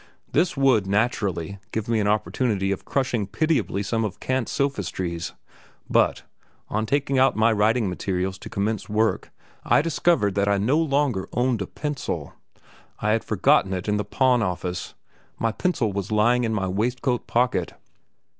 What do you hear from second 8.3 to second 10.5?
to commence work, I discovered that